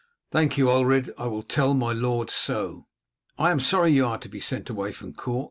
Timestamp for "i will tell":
1.19-1.75